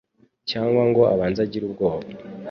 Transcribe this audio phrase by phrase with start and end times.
[0.49, 2.07] cyangwa ngo abanze agire ubwoba